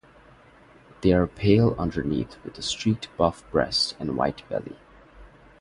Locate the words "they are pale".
1.01-1.75